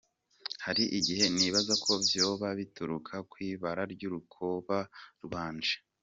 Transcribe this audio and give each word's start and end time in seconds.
Hari 0.65 0.83
igihe 0.97 1.23
nibaza 1.35 1.73
ko 1.83 1.91
vyoba 2.07 2.47
bituruka 2.59 3.13
kw'ibara 3.31 3.83
ry'urukoba 3.93 4.77
rwanje. 5.25 5.75